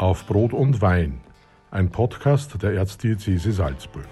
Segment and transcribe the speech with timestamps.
[0.00, 1.20] Auf Brot und Wein,
[1.70, 4.06] ein Podcast der Erzdiözese Salzburg.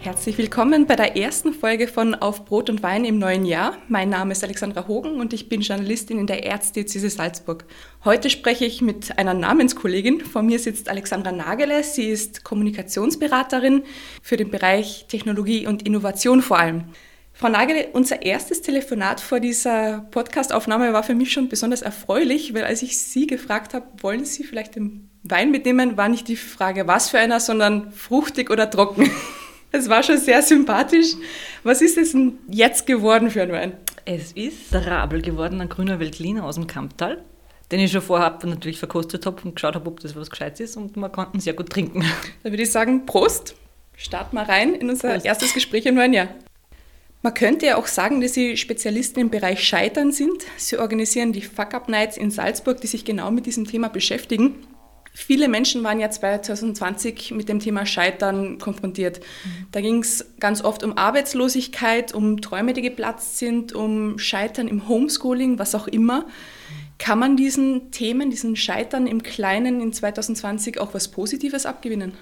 [0.00, 3.78] Herzlich willkommen bei der ersten Folge von Auf Brot und Wein im neuen Jahr.
[3.86, 7.64] Mein Name ist Alexandra Hogen und ich bin Journalistin in der Erzdiözese Salzburg.
[8.04, 10.22] Heute spreche ich mit einer Namenskollegin.
[10.22, 11.84] Vor mir sitzt Alexandra Nagele.
[11.84, 13.84] Sie ist Kommunikationsberaterin
[14.20, 16.86] für den Bereich Technologie und Innovation vor allem.
[17.36, 22.62] Frau Nagele, unser erstes Telefonat vor dieser Podcastaufnahme war für mich schon besonders erfreulich, weil
[22.62, 26.86] als ich Sie gefragt habe, wollen Sie vielleicht den Wein mitnehmen, war nicht die Frage,
[26.86, 29.10] was für einer, sondern fruchtig oder trocken.
[29.76, 31.14] Es war schon sehr sympathisch.
[31.64, 33.72] Was ist es denn jetzt geworden für ein Wein?
[34.04, 37.24] Es ist der Rabel geworden, ein grüner Veltliner aus dem Kamptal,
[37.72, 40.76] den ich schon vorher natürlich verkostet habe und geschaut habe, ob das was Gescheites ist
[40.76, 42.04] und man konnte ihn sehr gut trinken.
[42.44, 43.56] Dann würde ich sagen, Prost.
[43.96, 45.26] Starten wir rein in unser Prost.
[45.26, 46.28] erstes Gespräch im neuen Jahr.
[47.24, 50.44] Man könnte ja auch sagen, dass Sie Spezialisten im Bereich Scheitern sind.
[50.58, 54.56] Sie organisieren die Fuck-Up-Nights in Salzburg, die sich genau mit diesem Thema beschäftigen.
[55.14, 59.20] Viele Menschen waren ja 2020 mit dem Thema Scheitern konfrontiert.
[59.20, 59.66] Mhm.
[59.72, 64.86] Da ging es ganz oft um Arbeitslosigkeit, um Träume, die geplatzt sind, um Scheitern im
[64.86, 66.26] Homeschooling, was auch immer.
[66.98, 72.12] Kann man diesen Themen, diesen Scheitern im Kleinen in 2020 auch was Positives abgewinnen?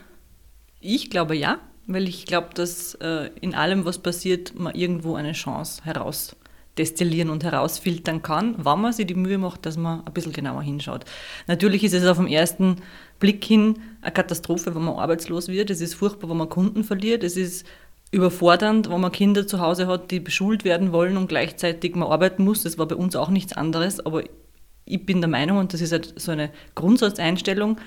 [0.80, 5.32] Ich glaube ja, weil ich glaube, dass äh, in allem, was passiert, man irgendwo eine
[5.32, 6.36] Chance heraus
[6.78, 10.62] destillieren und herausfiltern kann, wenn man sich die Mühe macht, dass man ein bisschen genauer
[10.62, 11.04] hinschaut.
[11.46, 12.76] Natürlich ist es auf den ersten
[13.18, 15.68] Blick hin eine Katastrophe, wenn man arbeitslos wird.
[15.68, 17.24] Es ist furchtbar, wenn man Kunden verliert.
[17.24, 17.66] Es ist
[18.10, 22.44] überfordernd, wenn man Kinder zu Hause hat, die beschult werden wollen und gleichzeitig man arbeiten
[22.44, 22.62] muss.
[22.62, 24.22] Das war bei uns auch nichts anderes, aber
[24.84, 27.78] ich bin der Meinung, und das ist halt so eine Grundsatzeinstellung,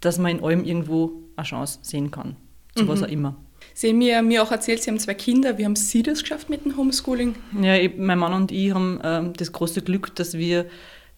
[0.00, 2.36] dass man in allem irgendwo eine Chance sehen kann,
[2.74, 2.88] zu mhm.
[2.88, 3.36] was auch immer.
[3.74, 5.58] Sie haben mir, mir auch erzählt, Sie haben zwei Kinder.
[5.58, 7.34] Wie haben Sie das geschafft mit dem Homeschooling?
[7.60, 10.66] Ja, ich, mein Mann und ich haben ähm, das große Glück, dass wir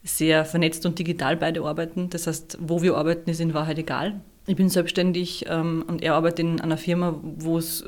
[0.02, 2.10] sehr vernetzt und digital beide arbeiten.
[2.10, 4.20] Das heißt, wo wir arbeiten, ist in Wahrheit egal.
[4.46, 7.84] Ich bin selbstständig ähm, und er arbeitet in einer Firma, wo es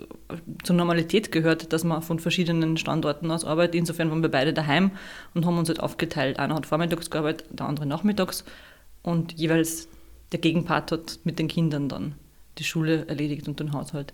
[0.64, 3.74] zur Normalität gehört, dass man von verschiedenen Standorten aus arbeitet.
[3.74, 4.92] Insofern waren wir beide daheim
[5.34, 6.38] und haben uns halt aufgeteilt.
[6.38, 8.44] Einer hat vormittags gearbeitet, der andere nachmittags
[9.02, 9.88] und jeweils
[10.32, 12.14] der Gegenpart hat mit den Kindern dann
[12.58, 14.12] die Schule erledigt und den Haushalt.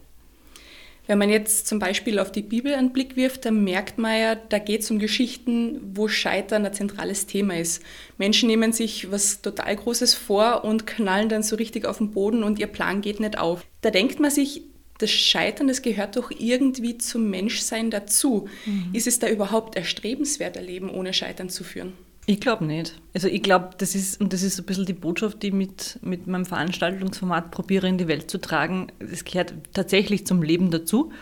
[1.06, 4.34] Wenn man jetzt zum Beispiel auf die Bibel einen Blick wirft, dann merkt man ja,
[4.36, 7.82] da geht es um Geschichten, wo Scheitern ein zentrales Thema ist.
[8.18, 12.44] Menschen nehmen sich was total Großes vor und knallen dann so richtig auf den Boden
[12.44, 13.64] und ihr Plan geht nicht auf.
[13.80, 14.62] Da denkt man sich,
[14.98, 18.48] das Scheitern, das gehört doch irgendwie zum Menschsein dazu.
[18.64, 18.90] Mhm.
[18.92, 21.94] Ist es da überhaupt erstrebenswert, ein Leben ohne Scheitern zu führen?
[22.26, 23.00] Ich glaube nicht.
[23.14, 25.98] Also ich glaube, das ist, und das ist ein bisschen die Botschaft, die ich mit,
[26.02, 28.92] mit meinem Veranstaltungsformat probiere in die Welt zu tragen.
[29.00, 31.12] Es gehört tatsächlich zum Leben dazu.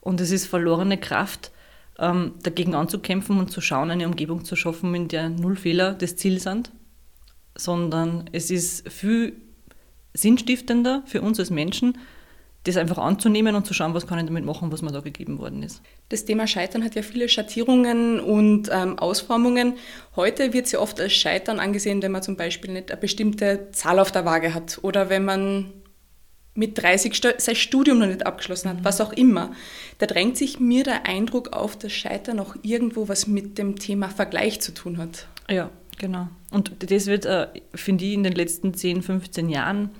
[0.00, 1.50] Und es ist verlorene Kraft,
[1.98, 6.16] ähm, dagegen anzukämpfen und zu schauen, eine Umgebung zu schaffen, in der null Fehler das
[6.16, 6.70] Ziel sind.
[7.54, 9.34] Sondern es ist viel
[10.14, 11.98] sinnstiftender für uns als Menschen,
[12.66, 15.38] das einfach anzunehmen und zu schauen, was kann ich damit machen, was mir da gegeben
[15.38, 15.82] worden ist.
[16.08, 19.74] Das Thema Scheitern hat ja viele Schattierungen und ähm, Ausformungen.
[20.16, 23.68] Heute wird es ja oft als Scheitern angesehen, wenn man zum Beispiel nicht eine bestimmte
[23.72, 25.72] Zahl auf der Waage hat oder wenn man
[26.54, 28.84] mit 30 sein Studium noch nicht abgeschlossen hat, mhm.
[28.84, 29.52] was auch immer.
[29.98, 34.08] Da drängt sich mir der Eindruck auf, dass Scheitern auch irgendwo was mit dem Thema
[34.08, 35.28] Vergleich zu tun hat.
[35.48, 36.28] Ja, genau.
[36.50, 39.90] Und das wird, äh, finde ich, in den letzten 10, 15 Jahren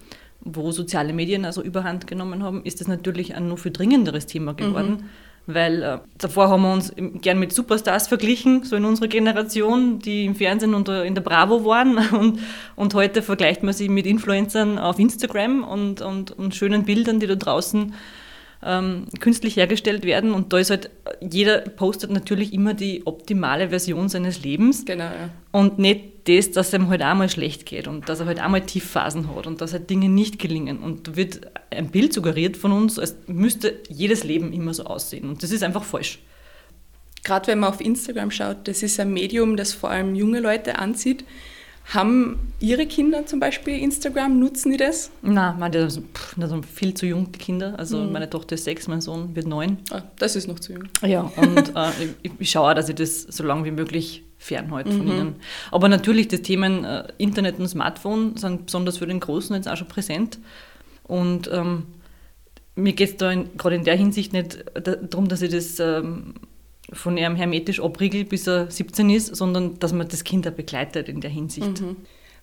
[0.47, 4.55] wo soziale Medien also überhand genommen haben, ist das natürlich ein noch viel dringenderes Thema
[4.55, 4.91] geworden.
[4.91, 5.05] Mhm.
[5.49, 10.25] Weil äh, davor haben wir uns gern mit Superstars verglichen, so in unserer Generation, die
[10.25, 11.99] im Fernsehen und in der Bravo waren.
[12.13, 12.41] Und,
[12.75, 17.27] und heute vergleicht man sich mit Influencern auf Instagram und, und, und schönen Bildern, die
[17.27, 17.95] da draußen
[18.67, 20.33] ähm, künstlich hergestellt werden.
[20.33, 20.91] Und da ist halt,
[21.21, 24.85] jeder postet natürlich immer die optimale Version seines Lebens.
[24.85, 25.31] Genau, ja.
[25.53, 28.63] Und nicht das, dass es ihm halt einmal schlecht geht und dass er halt einmal
[28.63, 30.79] Tiefphasen hat und dass halt Dinge nicht gelingen.
[30.79, 35.29] Und da wird ein Bild suggeriert von uns, als müsste jedes Leben immer so aussehen.
[35.29, 36.19] Und das ist einfach falsch.
[37.23, 40.79] Gerade wenn man auf Instagram schaut, das ist ein Medium, das vor allem junge Leute
[40.79, 41.25] anzieht.
[41.89, 44.41] Haben Ihre Kinder zum Beispiel Instagram?
[44.41, 45.11] Nutzen die das?
[45.23, 45.95] Nein, meine, das
[46.37, 47.79] sind viel zu jung, die Kinder.
[47.79, 48.13] Also mhm.
[48.13, 49.79] meine Tochter ist sechs, mein Sohn wird neun.
[49.91, 50.89] Ah, das ist noch zu jung.
[51.03, 51.91] Ja, und äh,
[52.23, 55.13] ich, ich, schaue auch, dass ich das so lange wie möglich fernhalte von mhm.
[55.13, 55.37] ihnen.
[55.71, 59.77] Aber natürlich, das Themen äh, Internet und Smartphone sind besonders für den Großen jetzt auch
[59.77, 60.39] schon präsent.
[61.05, 61.85] Und ähm,
[62.75, 65.79] mir geht es da gerade in der Hinsicht nicht darum, dass ich das...
[65.79, 66.35] Ähm,
[66.93, 71.09] von ihrem hermetisch abriegelt, bis er 17 ist, sondern dass man das Kind auch begleitet
[71.09, 71.81] in der Hinsicht.
[71.81, 71.97] Mhm.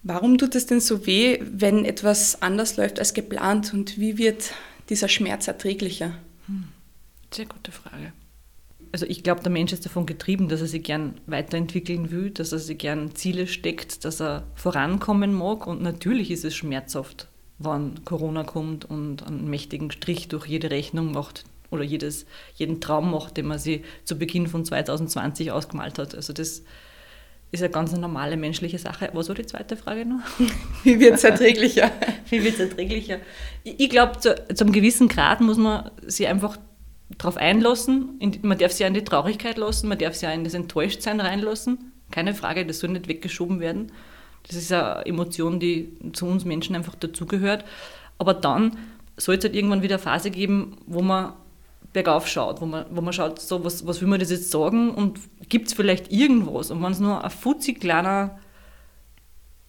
[0.03, 4.51] Warum tut es denn so weh, wenn etwas anders läuft als geplant und wie wird
[4.89, 6.11] dieser Schmerz erträglicher?
[6.47, 6.65] Hm.
[7.33, 8.11] Sehr gute Frage.
[8.91, 12.51] also ich glaube, der Mensch ist davon getrieben, dass er sich gern weiterentwickeln will, dass
[12.51, 15.65] er sich gern Ziele steckt, dass er vorankommen mag.
[15.67, 21.13] Und natürlich ist es schmerzhaft, wann Corona kommt und einen mächtigen Strich durch jede Rechnung
[21.13, 22.25] macht oder jedes,
[22.55, 26.15] jeden Traum macht, den man sich zu Beginn von 2020 ausgemalt hat.
[26.15, 26.63] Also das
[27.53, 29.09] ist eine ganz normale menschliche Sache.
[29.13, 30.21] Was war die zweite Frage noch?
[30.83, 31.91] Wie wird es erträglicher?
[32.29, 33.19] Wie wird es erträglicher?
[33.63, 36.57] Ich, ich glaube, zu, zu, einem gewissen Grad muss man sich einfach
[37.17, 38.19] darauf einlassen.
[38.41, 41.91] Man darf sich an die Traurigkeit lassen, man darf sich auch in das Enttäuschtsein reinlassen.
[42.09, 43.91] Keine Frage, das soll nicht weggeschoben werden.
[44.47, 47.65] Das ist eine Emotion, die zu uns Menschen einfach dazugehört.
[48.17, 48.77] Aber dann
[49.17, 51.33] soll es halt irgendwann wieder eine Phase geben, wo man
[51.93, 54.91] bergauf schaut, wo man, wo man schaut, so, was, was will man das jetzt sagen
[54.91, 56.71] und gibt es vielleicht irgendwas?
[56.71, 58.39] Und wenn es nur ein futzig kleiner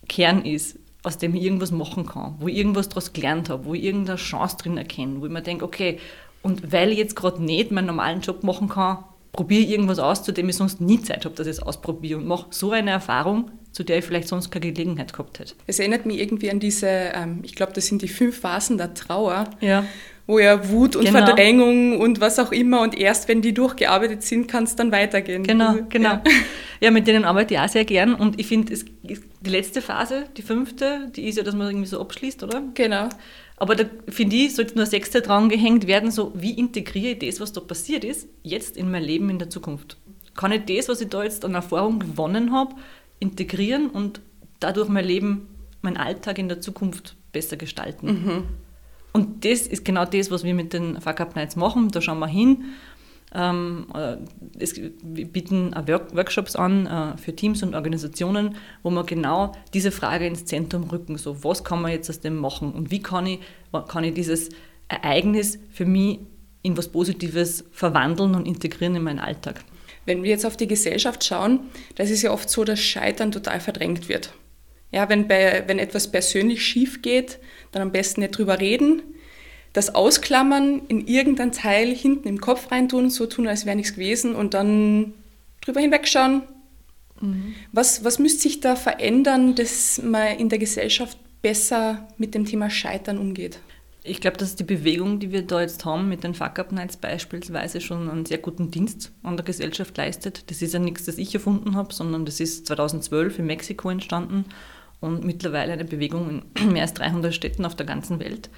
[0.09, 3.75] Kern ist, aus dem ich irgendwas machen kann, wo ich irgendwas daraus gelernt habe, wo
[3.75, 5.99] ich irgendeine Chance drin erkenne, wo ich mir denke, okay,
[6.43, 10.23] und weil ich jetzt gerade nicht meinen normalen Job machen kann, probiere ich irgendwas aus,
[10.23, 12.91] zu dem ich sonst nie Zeit habe, dass ich es ausprobiere und mache so eine
[12.91, 15.55] Erfahrung, zu der ich vielleicht sonst keine Gelegenheit gehabt hätte.
[15.67, 18.95] Es erinnert mich irgendwie an diese, ähm, ich glaube, das sind die fünf Phasen der
[18.95, 19.51] Trauer.
[19.61, 19.85] Ja
[20.27, 21.25] wo ja Wut und genau.
[21.25, 25.43] Verdrängung und was auch immer und erst wenn die durchgearbeitet sind, kann es dann weitergehen.
[25.43, 26.11] Genau, also, genau.
[26.11, 26.23] Ja.
[26.81, 26.91] ja.
[26.91, 31.11] mit denen arbeite ich auch sehr gern und ich finde, die letzte Phase, die fünfte,
[31.15, 32.63] die ist ja, dass man irgendwie so abschließt, oder?
[32.75, 33.09] Genau.
[33.57, 37.41] Aber da finde ich, sollte nur sechste dran gehängt werden, so wie integriere ich das,
[37.41, 39.99] was da passiert ist, jetzt in mein Leben in der Zukunft.
[40.35, 42.75] Kann ich das, was ich da jetzt an Erfahrung gewonnen habe,
[43.21, 44.21] integrieren und
[44.59, 45.49] dadurch mein Leben,
[45.83, 48.07] mein Alltag in der Zukunft besser gestalten?
[48.07, 48.43] Mhm.
[49.15, 51.89] Und das ist genau das, was wir mit den Fuck Up Nights machen.
[51.91, 52.65] Da schauen wir hin.
[53.33, 54.17] Ähm, äh,
[54.59, 60.27] es, wir bieten Workshops an äh, für Teams und Organisationen, wo wir genau diese Frage
[60.27, 61.17] ins Zentrum rücken.
[61.17, 63.39] So, was kann man jetzt aus dem machen und wie kann ich,
[63.89, 64.51] kann ich dieses
[64.89, 66.19] Ereignis für mich
[66.63, 69.65] in was Positives verwandeln und integrieren in meinen Alltag.
[70.07, 71.61] Wenn wir jetzt auf die Gesellschaft schauen,
[71.95, 74.33] das ist ja oft so, dass Scheitern total verdrängt wird.
[74.93, 77.41] Ja, wenn, bei, wenn etwas persönlich schief geht,
[77.75, 79.03] dann am besten nicht drüber reden,
[79.73, 84.35] das ausklammern, in irgendein Teil hinten im Kopf reintun, so tun, als wäre nichts gewesen
[84.35, 85.13] und dann
[85.61, 86.43] drüber hinwegschauen.
[87.21, 87.55] Mhm.
[87.73, 92.71] Was, was müsste sich da verändern, dass man in der Gesellschaft besser mit dem Thema
[92.71, 93.59] Scheitern umgeht?
[94.07, 98.11] Ich glaube, dass die Bewegung, die wir da jetzt haben, mit den Fuck-Up-Nights beispielsweise schon
[98.11, 100.51] einen sehr guten Dienst an der Gesellschaft leistet.
[100.51, 104.45] Das ist ja nichts, das ich erfunden habe, sondern das ist 2012 in Mexiko entstanden
[105.01, 108.51] und mittlerweile eine Bewegung in mehr als 300 Städten auf der ganzen Welt.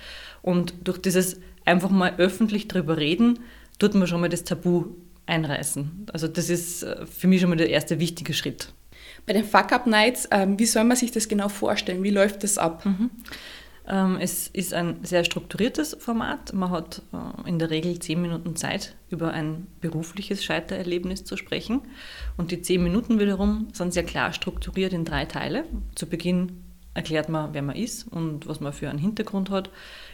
[0.43, 3.41] Und durch dieses einfach mal öffentlich darüber reden,
[3.79, 4.87] tut man schon mal das Tabu
[5.27, 6.07] einreißen.
[6.13, 8.73] Also das ist äh, für mich schon mal der erste wichtige Schritt.
[9.27, 12.03] Bei den Fuck-Up-Nights, ähm, wie soll man sich das genau vorstellen?
[12.05, 12.85] Wie läuft das ab?
[12.85, 13.11] Mhm.
[13.89, 16.53] Ähm, es ist ein sehr strukturiertes Format.
[16.53, 21.83] Man hat äh, in der Regel zehn Minuten Zeit, über ein berufliches Scheitererlebnis zu sprechen.
[22.37, 25.65] Und die zehn Minuten wiederum sind sehr klar strukturiert in drei Teile.
[25.95, 29.71] Zu Beginn erklärt man, wer man ist und was man für einen Hintergrund hat.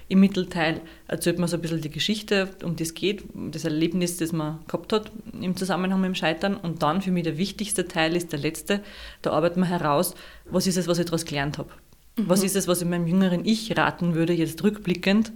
[0.09, 4.17] Im Mittelteil erzählt man so ein bisschen die Geschichte, um die es geht, das Erlebnis,
[4.17, 6.57] das man gehabt hat im Zusammenhang mit dem Scheitern.
[6.57, 8.81] Und dann für mich der wichtigste Teil ist der letzte.
[9.23, 10.15] Da arbeitet man heraus,
[10.45, 11.71] was ist es, was ich daraus gelernt habe.
[12.17, 12.29] Mhm.
[12.29, 15.33] Was ist es, was ich meinem jüngeren Ich raten würde, jetzt rückblickend?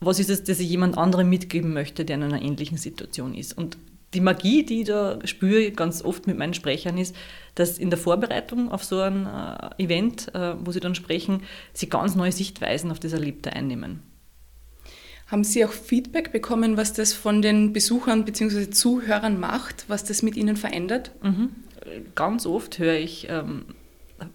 [0.00, 3.56] Was ist es, das ich jemand anderem mitgeben möchte, der in einer ähnlichen Situation ist?
[3.56, 3.76] Und
[4.14, 7.14] die Magie, die ich da spüre, ganz oft mit meinen Sprechern, ist,
[7.54, 11.42] dass in der Vorbereitung auf so ein äh, Event, äh, wo sie dann sprechen,
[11.74, 14.02] sie ganz neue Sichtweisen auf das Erlebte einnehmen.
[15.26, 18.70] Haben Sie auch Feedback bekommen, was das von den Besuchern bzw.
[18.70, 21.10] Zuhörern macht, was das mit Ihnen verändert?
[21.22, 21.50] Mhm.
[22.14, 23.66] Ganz oft höre ich, ähm,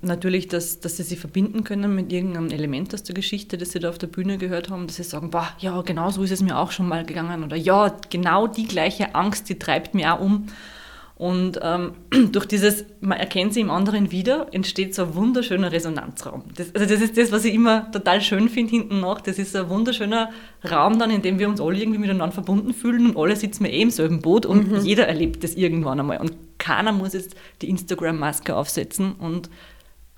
[0.01, 3.79] natürlich, dass, dass sie sich verbinden können mit irgendeinem Element aus der Geschichte, das sie
[3.79, 6.41] da auf der Bühne gehört haben, dass sie sagen, boah, ja, genau so ist es
[6.41, 10.21] mir auch schon mal gegangen oder ja, genau die gleiche Angst, die treibt mir auch
[10.21, 10.47] um.
[11.15, 11.93] Und ähm,
[12.31, 16.43] durch dieses, man erkennt sie im anderen wieder, entsteht so ein wunderschöner Resonanzraum.
[16.55, 19.21] Das, also das ist das, was ich immer total schön finde hinten nach.
[19.21, 20.31] Das ist ein wunderschöner
[20.69, 23.71] Raum dann, in dem wir uns alle irgendwie miteinander verbunden fühlen und alle sitzen wir
[23.71, 24.79] eh im selben Boot und mhm.
[24.79, 26.19] jeder erlebt das irgendwann einmal.
[26.19, 29.49] Und keiner muss jetzt die Instagram-Maske aufsetzen und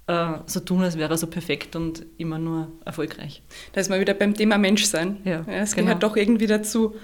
[0.08, 3.42] äh, so tun, als wäre er so perfekt und immer nur erfolgreich.
[3.74, 5.18] Da ist man wieder beim Thema Menschsein.
[5.24, 5.88] Ja, ja es genau.
[5.88, 6.96] gehört doch irgendwie dazu.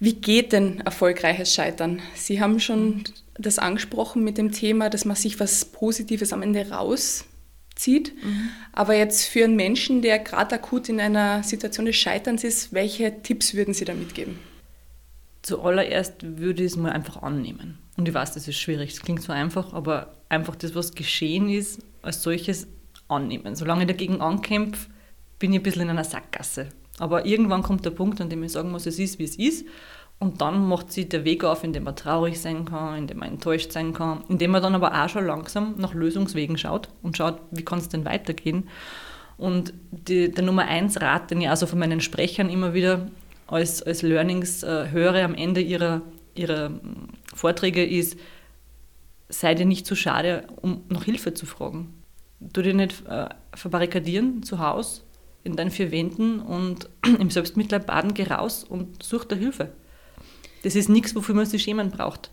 [0.00, 2.00] Wie geht denn erfolgreiches Scheitern?
[2.14, 6.70] Sie haben schon das angesprochen mit dem Thema, dass man sich was Positives am Ende
[6.70, 8.14] rauszieht.
[8.22, 8.48] Mhm.
[8.72, 13.22] Aber jetzt für einen Menschen, der gerade akut in einer Situation des Scheiterns ist, welche
[13.22, 14.38] Tipps würden Sie da mitgeben?
[15.42, 17.78] Zuallererst würde ich es mal einfach annehmen.
[17.96, 21.48] Und ich weiß, das ist schwierig, es klingt so einfach, aber einfach das, was geschehen
[21.48, 22.66] ist, als solches
[23.08, 23.54] annehmen.
[23.54, 24.88] Solange ich dagegen ankämpfe,
[25.38, 26.68] bin ich ein bisschen in einer Sackgasse.
[26.98, 29.66] Aber irgendwann kommt der Punkt, an dem ich sagen muss, es ist, wie es ist.
[30.20, 33.18] Und dann macht sie der Weg auf, in dem man traurig sein kann, in dem
[33.18, 36.88] man enttäuscht sein kann, in dem man dann aber auch schon langsam nach Lösungswegen schaut
[37.02, 38.68] und schaut, wie kann es denn weitergehen.
[39.36, 43.08] Und die, der Nummer eins Rat, den ich also von meinen Sprechern immer wieder
[43.48, 46.02] als, als Learnings äh, höre am Ende ihrer,
[46.34, 48.16] ihrer mm, Vorträge, ist,
[49.38, 51.94] sei dir nicht zu schade, um nach Hilfe zu fragen.
[52.40, 55.02] Du dir nicht äh, verbarrikadieren zu Hause,
[55.44, 56.88] in deinen vier Wänden und
[57.18, 59.72] im Selbstmitleid baden, geh raus und such dir Hilfe.
[60.62, 62.30] Das ist nichts, wofür man sich schämen braucht.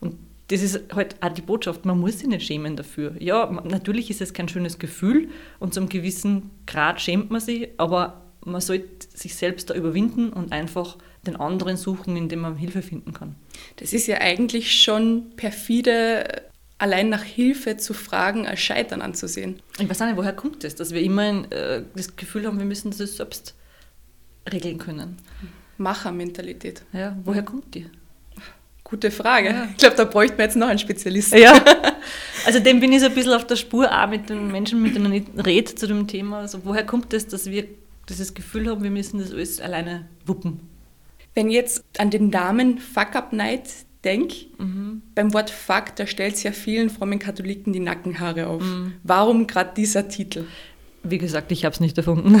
[0.00, 0.16] Und
[0.48, 3.14] das ist halt auch die Botschaft, man muss sich nicht schämen dafür.
[3.20, 7.68] Ja, natürlich ist es kein schönes Gefühl und zu einem gewissen Grad schämt man sich,
[7.78, 12.82] aber man sollte sich selbst da überwinden und einfach den anderen suchen, indem man Hilfe
[12.82, 13.36] finden kann.
[13.76, 16.42] Das ist ja eigentlich schon perfide,
[16.78, 19.60] allein nach Hilfe zu fragen, als Scheitern anzusehen.
[19.78, 22.90] Ich weiß nicht, woher kommt das, dass wir immer äh, das Gefühl haben, wir müssen
[22.90, 23.54] das selbst
[24.52, 25.18] regeln können.
[25.78, 26.82] Machermentalität.
[26.92, 27.86] Ja, woher kommt die?
[28.82, 29.48] Gute Frage.
[29.50, 29.68] Ja.
[29.70, 31.38] Ich glaube, da bräuchte man jetzt noch einen Spezialisten.
[31.38, 31.62] Ja.
[32.44, 34.96] Also dem bin ich so ein bisschen auf der Spur, auch mit den Menschen, mit
[34.96, 36.40] denen ich rede zu dem Thema.
[36.40, 37.68] Also woher kommt das, dass wir
[38.08, 40.60] dieses Gefühl haben, wir müssen das alles alleine wuppen?
[41.34, 43.68] Wenn ich jetzt an den Namen Fuck Up Night
[44.04, 45.02] denke, mhm.
[45.14, 48.62] beim Wort Fuck, da stellt es ja vielen frommen Katholiken die Nackenhaare auf.
[48.62, 48.94] Mhm.
[49.02, 50.44] Warum gerade dieser Titel?
[51.04, 52.36] Wie gesagt, ich habe es nicht erfunden.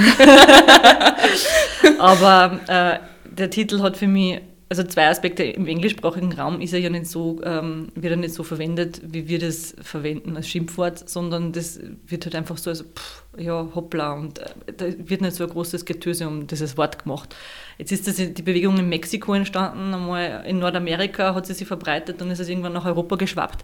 [1.98, 2.98] Aber äh,
[3.34, 4.40] der Titel hat für mich
[4.72, 5.44] also zwei Aspekte.
[5.44, 9.28] Im englischsprachigen Raum ist er ja nicht so, ähm, wird er nicht so verwendet, wie
[9.28, 14.14] wir das verwenden als Schimpfwort, sondern das wird halt einfach so als pff, ja, hoppla
[14.14, 17.36] und äh, da wird nicht so ein großes Getöse um dieses Wort gemacht.
[17.76, 22.22] Jetzt ist das, die Bewegung in Mexiko entstanden, einmal in Nordamerika hat sie sich verbreitet,
[22.22, 23.62] dann ist es irgendwann nach Europa geschwappt.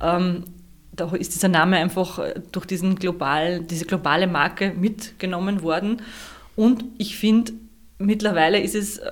[0.00, 0.44] Ähm,
[0.92, 2.20] da ist dieser Name einfach
[2.52, 6.00] durch diesen global, diese globale Marke mitgenommen worden.
[6.54, 7.54] Und ich finde,
[7.98, 9.10] mittlerweile ist es äh,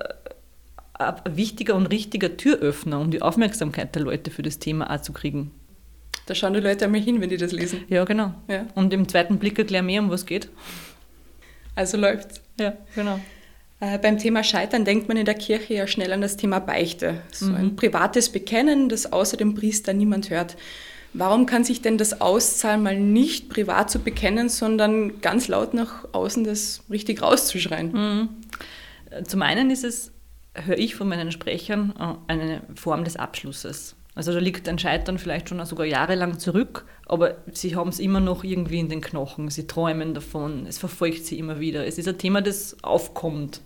[1.29, 5.51] wichtiger und richtiger Türöffner, um die Aufmerksamkeit der Leute für das Thema auch zu kriegen.
[6.25, 7.83] Da schauen die Leute einmal hin, wenn die das lesen.
[7.89, 8.33] Ja, genau.
[8.47, 8.65] Ja.
[8.75, 10.49] Und im zweiten Blick erklären mehr, um was geht.
[11.75, 12.41] Also läuft's.
[12.59, 13.19] Ja, genau.
[13.79, 17.21] Äh, beim Thema Scheitern denkt man in der Kirche ja schnell an das Thema Beichte.
[17.31, 17.55] So mhm.
[17.55, 20.55] ein privates Bekennen, das außer dem Priester niemand hört.
[21.11, 26.05] Warum kann sich denn das auszahlen, mal nicht privat zu bekennen, sondern ganz laut nach
[26.13, 27.91] außen das richtig rauszuschreien?
[27.91, 28.29] Mhm.
[29.27, 30.12] Zum einen ist es
[30.55, 33.95] höre ich von meinen Sprechern äh, eine Form des Abschlusses.
[34.15, 38.19] Also da liegt ein Scheitern vielleicht schon sogar jahrelang zurück, aber sie haben es immer
[38.19, 39.49] noch irgendwie in den Knochen.
[39.49, 41.85] Sie träumen davon, es verfolgt sie immer wieder.
[41.87, 43.61] Es ist ein Thema, das aufkommt.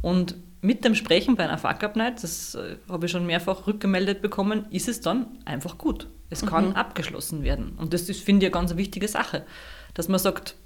[0.00, 4.64] Und mit dem Sprechen bei einer Fuck-Up-Night, das äh, habe ich schon mehrfach rückgemeldet bekommen,
[4.70, 6.08] ist es dann einfach gut.
[6.30, 6.76] Es kann mhm.
[6.76, 7.72] abgeschlossen werden.
[7.76, 9.44] Und das ist, finde ich, eine ganz wichtige Sache,
[9.92, 10.56] dass man sagt,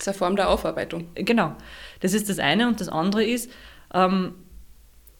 [0.00, 1.06] das ist eine Form der Aufarbeitung.
[1.14, 1.54] Genau.
[2.00, 2.66] Das ist das eine.
[2.66, 3.50] Und das andere ist,
[3.92, 4.32] ähm,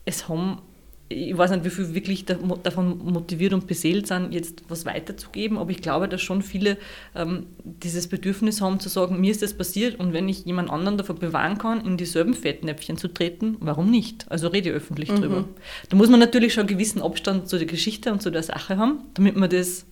[0.07, 0.63] es haben,
[1.11, 5.71] ich weiß nicht, wie viel wirklich davon motiviert und beseelt sind, jetzt was weiterzugeben, aber
[5.71, 6.79] ich glaube, dass schon viele
[7.15, 10.97] ähm, dieses Bedürfnis haben zu sagen, mir ist das passiert und wenn ich jemand anderen
[10.97, 14.31] davon bewahren kann, in dieselben Fettnäpfchen zu treten, warum nicht?
[14.31, 15.17] Also rede öffentlich mhm.
[15.17, 15.45] drüber.
[15.91, 18.79] Da muss man natürlich schon einen gewissen Abstand zu der Geschichte und zu der Sache
[18.79, 19.85] haben, damit man das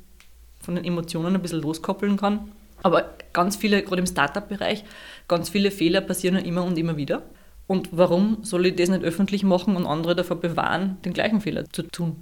[0.61, 2.53] von den Emotionen ein bisschen loskoppeln kann.
[2.83, 4.85] Aber ganz viele, gerade im Startup-Bereich,
[5.27, 7.23] ganz viele Fehler passieren ja immer und immer wieder.
[7.67, 11.71] Und warum soll ich das nicht öffentlich machen und andere davor bewahren, den gleichen Fehler
[11.71, 12.17] zu tun?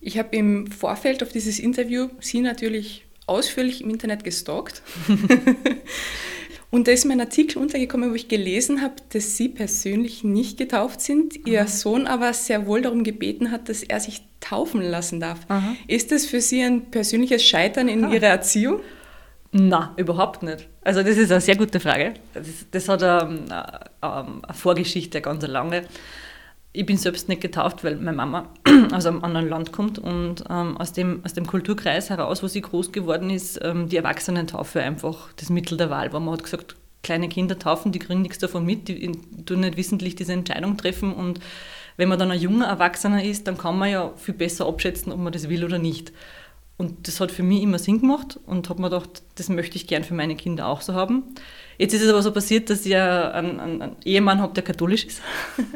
[0.00, 4.82] Ich habe im Vorfeld auf dieses Interview Sie natürlich ausführlich im Internet gestalkt.
[6.70, 10.56] und da ist mir ein Artikel untergekommen, wo ich gelesen habe, dass Sie persönlich nicht
[10.56, 11.68] getauft sind, Ihr Aha.
[11.68, 15.40] Sohn aber sehr wohl darum gebeten hat, dass er sich taufen lassen darf.
[15.48, 15.76] Aha.
[15.88, 18.14] Ist das für Sie ein persönliches Scheitern in Aha.
[18.14, 18.80] Ihrer Erziehung?
[19.52, 20.68] Na, überhaupt nicht.
[20.82, 22.14] Also das ist eine sehr gute Frage.
[22.34, 25.84] Das, das hat eine, eine, Vorgeschichte, eine ganz lange.
[26.72, 28.50] Ich bin selbst nicht getauft, weil meine Mama
[28.92, 32.60] aus einem anderen Land kommt und ähm, aus, dem, aus dem Kulturkreis heraus, wo sie
[32.60, 36.20] groß geworden ist, ähm, die Erwachsenentaufe einfach das Mittel der Wahl war.
[36.20, 39.12] Man hat gesagt, kleine Kinder taufen, die kriegen nichts davon mit, die
[39.46, 41.40] tun nicht wissentlich diese Entscheidung treffen und
[41.96, 45.18] wenn man dann ein junger Erwachsener ist, dann kann man ja viel besser abschätzen, ob
[45.18, 46.12] man das will oder nicht.
[46.78, 49.88] Und das hat für mich immer Sinn gemacht und habe mir gedacht, das möchte ich
[49.88, 51.24] gern für meine Kinder auch so haben.
[51.76, 55.20] Jetzt ist es aber so passiert, dass ich einen, einen, Ehemann habe, der katholisch ist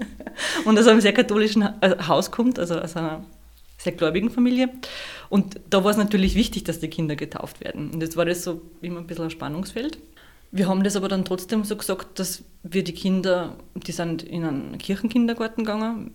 [0.65, 3.25] und aus einem sehr katholischen äh, Haus kommt, also aus einer
[3.79, 4.69] sehr gläubigen Familie.
[5.29, 7.91] Und da war es natürlich wichtig, dass die Kinder getauft werden.
[7.91, 9.99] Und jetzt war das so immer ein bisschen ein Spannungsfeld.
[10.53, 14.45] Wir haben das aber dann trotzdem so gesagt, dass wir die Kinder, die sind in
[14.45, 16.15] einen Kirchenkindergarten gegangen,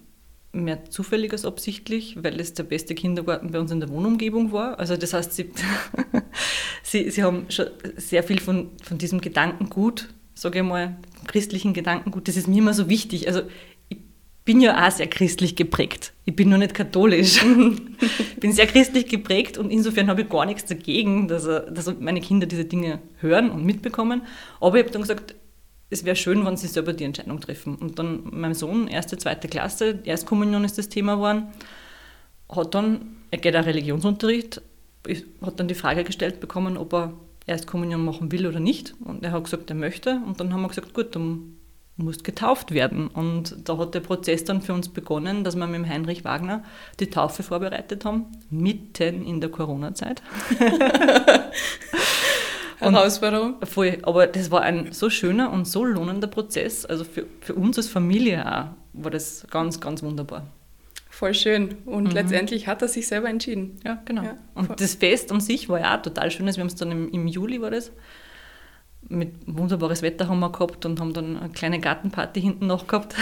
[0.51, 4.79] mehr zufällig als absichtlich, weil es der beste Kindergarten bei uns in der Wohnumgebung war.
[4.79, 5.51] Also das heißt, sie,
[6.83, 12.27] sie, sie haben schon sehr viel von, von diesem Gedankengut, sage ich mal, christlichen Gedankengut,
[12.27, 13.27] das ist mir immer so wichtig.
[13.27, 13.41] Also
[13.89, 13.97] ich
[14.45, 16.13] bin ja auch sehr christlich geprägt.
[16.25, 17.43] Ich bin nur nicht katholisch.
[17.43, 22.21] ich bin sehr christlich geprägt und insofern habe ich gar nichts dagegen, dass, dass meine
[22.21, 24.21] Kinder diese Dinge hören und mitbekommen.
[24.61, 25.35] Aber ich habe dann gesagt,
[25.89, 27.75] es wäre schön, wenn sie selber die Entscheidung treffen.
[27.75, 31.47] Und dann mein Sohn, erste, zweite Klasse, Erstkommunion ist das Thema geworden,
[32.49, 34.61] hat dann, er geht auch Religionsunterricht,
[35.41, 37.13] hat dann die Frage gestellt bekommen, ob er
[37.45, 38.95] Erstkommunion machen will oder nicht.
[39.03, 40.21] Und er hat gesagt, er möchte.
[40.25, 41.57] Und dann haben wir gesagt, gut, dann
[41.95, 43.07] musst getauft werden.
[43.07, 46.63] Und da hat der Prozess dann für uns begonnen, dass wir mit dem Heinrich Wagner
[46.99, 50.21] die Taufe vorbereitet haben, mitten in der Corona-Zeit.
[52.79, 53.55] Herausforderung.
[53.63, 56.85] Voll, aber das war ein so schöner und so lohnender Prozess.
[56.85, 60.47] Also für, für uns als Familie auch war das ganz, ganz wunderbar.
[61.09, 61.77] Voll schön.
[61.85, 62.11] Und mhm.
[62.11, 63.79] letztendlich hat er sich selber entschieden.
[63.83, 64.23] Ja, genau.
[64.23, 66.45] Ja, und das Fest an sich war ja auch total schön.
[66.45, 67.91] Wir haben es dann im, im Juli war das.
[69.09, 73.15] Mit wunderbares Wetter haben wir gehabt und haben dann eine kleine Gartenparty hinten noch gehabt.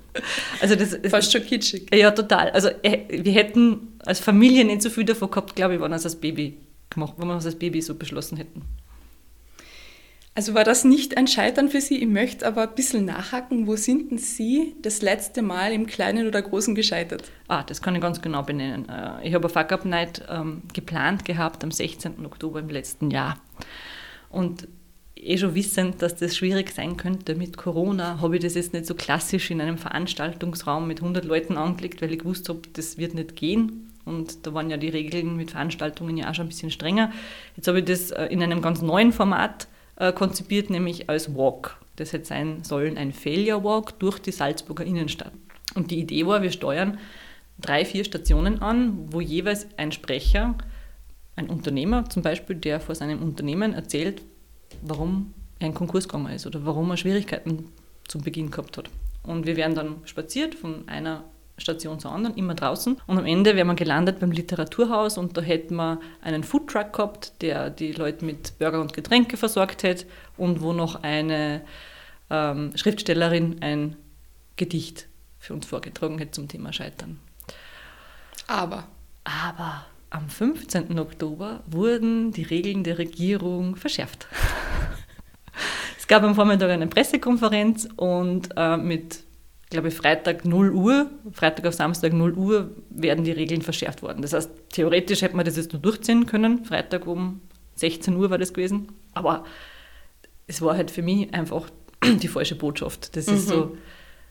[0.60, 1.94] also das, Fast schon kitschig.
[1.94, 2.50] Ja, total.
[2.50, 5.96] Also äh, wir hätten als Familie nicht so viel davon gehabt, glaube ich, wenn wir
[5.96, 6.56] es als Baby
[6.90, 8.62] gemacht, wenn wir es als Baby so beschlossen hätten.
[10.36, 11.96] Also war das nicht ein Scheitern für Sie?
[11.96, 13.66] Ich möchte aber ein bisschen nachhaken.
[13.66, 17.24] Wo sind denn Sie das letzte Mal im Kleinen oder Großen gescheitert?
[17.48, 18.86] Ah, das kann ich ganz genau benennen.
[18.86, 22.26] Äh, ich habe eine Fuck Up Night ähm, geplant gehabt am 16.
[22.26, 23.38] Oktober im letzten Jahr.
[24.28, 24.68] Und
[25.14, 28.84] eh schon wissend, dass das schwierig sein könnte mit Corona, habe ich das jetzt nicht
[28.84, 33.14] so klassisch in einem Veranstaltungsraum mit 100 Leuten angelegt, weil ich gewusst habe, das wird
[33.14, 33.90] nicht gehen.
[34.04, 37.10] Und da waren ja die Regeln mit Veranstaltungen ja auch schon ein bisschen strenger.
[37.56, 41.78] Jetzt habe ich das äh, in einem ganz neuen Format äh, konzipiert, nämlich als Walk.
[41.96, 45.32] Das hätte sein sollen ein Failure Walk durch die Salzburger Innenstadt.
[45.74, 46.98] Und die Idee war, wir steuern
[47.58, 50.54] drei, vier Stationen an, wo jeweils ein Sprecher,
[51.36, 54.22] ein Unternehmer zum Beispiel, der vor seinem Unternehmen erzählt,
[54.82, 57.68] warum er in Konkurs gegangen ist oder warum er Schwierigkeiten
[58.08, 58.90] zum Beginn gehabt hat.
[59.22, 61.24] Und wir werden dann spaziert von einer
[61.58, 63.00] Station zur anderen, immer draußen.
[63.06, 67.40] Und am Ende wären wir gelandet beim Literaturhaus und da hätten wir einen Foodtruck gehabt,
[67.42, 71.62] der die Leute mit Burger und Getränke versorgt hätte und wo noch eine
[72.30, 73.96] ähm, Schriftstellerin ein
[74.56, 77.18] Gedicht für uns vorgetragen hätte zum Thema Scheitern.
[78.46, 78.84] Aber.
[79.24, 80.98] Aber am 15.
[80.98, 84.28] Oktober wurden die Regeln der Regierung verschärft.
[85.98, 89.25] es gab am Vormittag eine Pressekonferenz und äh, mit
[89.70, 94.22] glaube ich, Freitag 0 Uhr, Freitag auf Samstag 0 Uhr werden die Regeln verschärft worden.
[94.22, 96.64] Das heißt, theoretisch hätte man das jetzt nur durchziehen können.
[96.64, 97.40] Freitag um
[97.74, 98.88] 16 Uhr war das gewesen.
[99.12, 99.44] Aber
[100.46, 101.68] es war halt für mich einfach
[102.04, 103.16] die falsche Botschaft.
[103.16, 103.34] Das mhm.
[103.34, 103.76] ist so,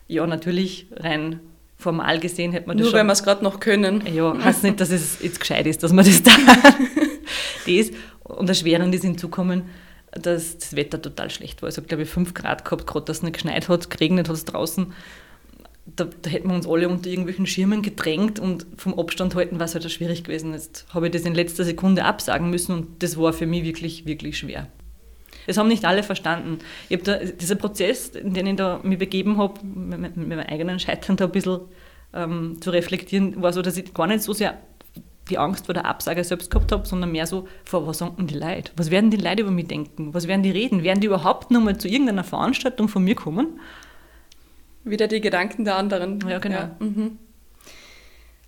[0.08, 1.42] ja, natürlich rein
[1.78, 4.04] formal gesehen hätte man das Nur schon, weil wir es gerade noch können.
[4.14, 6.32] Ja, heißt nicht, dass es jetzt gescheit ist, dass man das da
[7.66, 7.92] das
[8.24, 9.64] und erschwerend ist hinzukommen,
[10.12, 11.68] dass das Wetter total schlecht war.
[11.68, 14.46] Also, glaube ich, 5 Grad gehabt, gerade dass es nicht geschneit hat, geregnet hat es
[14.46, 14.94] draußen
[15.86, 19.66] da, da, hätten wir uns alle unter irgendwelchen Schirmen gedrängt und vom Abstand halten war
[19.66, 20.54] es halt auch schwierig gewesen.
[20.54, 24.06] Jetzt habe ich das in letzter Sekunde absagen müssen und das war für mich wirklich,
[24.06, 24.68] wirklich schwer.
[25.46, 26.60] Das haben nicht alle verstanden.
[26.90, 30.80] Ich da, dieser Prozess, in den ich da mich begeben habe, mit, mit, meinem eigenen
[30.80, 31.62] Scheitern da ein bisschen
[32.14, 34.58] ähm, zu reflektieren, war so, dass ich gar nicht so sehr
[35.30, 38.36] die Angst vor der Absage selbst gehabt habe, sondern mehr so vor, was sagen die
[38.38, 38.72] Leute?
[38.76, 40.14] Was werden die Leute über mich denken?
[40.14, 40.84] Was werden die reden?
[40.84, 43.60] Werden die überhaupt noch mal zu irgendeiner Veranstaltung von mir kommen?
[44.86, 46.20] Wieder die Gedanken der anderen.
[46.30, 46.56] Ja, genau.
[46.56, 47.18] Ja, mhm.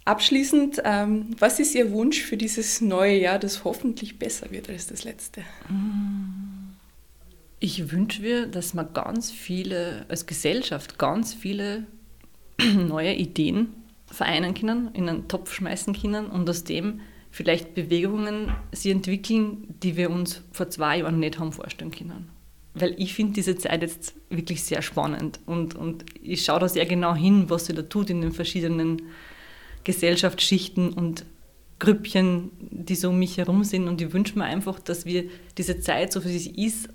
[0.06, 4.88] Abschließend, ähm, was ist Ihr Wunsch für dieses neue Jahr, das hoffentlich besser wird als
[4.88, 5.42] das letzte?
[7.60, 11.88] Ich wünsche mir, dass wir ganz viele, als Gesellschaft, ganz viele
[12.88, 13.74] neue Ideen
[14.06, 19.98] vereinen können, in einen Topf schmeißen können und aus dem vielleicht Bewegungen sie entwickeln, die
[19.98, 22.37] wir uns vor zwei Jahren nicht haben vorstellen können
[22.80, 26.86] weil ich finde diese Zeit jetzt wirklich sehr spannend und, und ich schaue da sehr
[26.86, 29.04] genau hin, was sie da tut in den verschiedenen
[29.84, 31.26] Gesellschaftsschichten und
[31.80, 35.26] Grüppchen, die so um mich herum sind und ich wünsche mir einfach, dass wir
[35.58, 36.90] diese Zeit, so wie sie ist,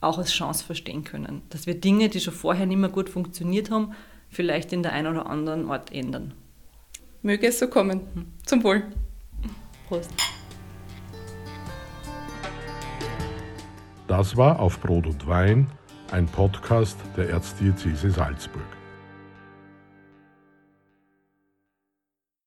[0.00, 1.42] auch als Chance verstehen können.
[1.50, 3.92] Dass wir Dinge, die schon vorher nicht mehr gut funktioniert haben,
[4.28, 6.34] vielleicht in der einen oder anderen Ort ändern.
[7.22, 8.02] Möge es so kommen.
[8.44, 8.84] Zum Wohl.
[9.88, 10.10] Prost.
[14.06, 15.66] Das war auf Brot und Wein,
[16.12, 18.75] ein Podcast der Erzdiözese Salzburg.